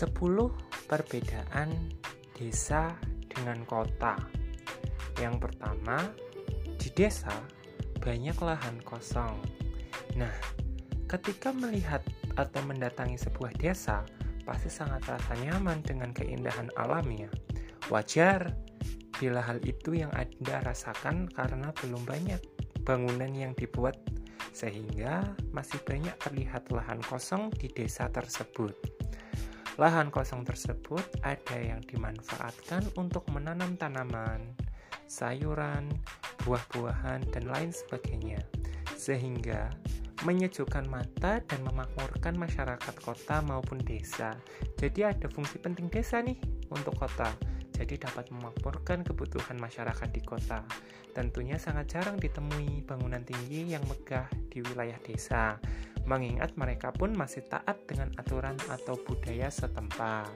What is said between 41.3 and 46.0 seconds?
dan memakmurkan masyarakat kota maupun desa. Jadi ada fungsi penting